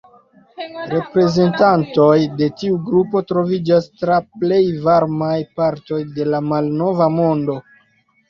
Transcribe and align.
Reprezentantoj 0.91 2.15
de 2.39 2.47
tiu 2.61 2.79
grupo 2.87 3.21
troviĝas 3.31 3.85
tra 4.03 4.17
plej 4.43 4.63
varmaj 4.87 5.37
partoj 5.61 6.01
de 6.17 6.27
la 6.31 6.41
Malnova 6.49 7.13
Mondo. 7.19 7.59